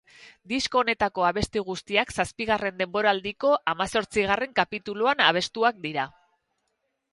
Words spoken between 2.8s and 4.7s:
denboraldiko hamazortzigarren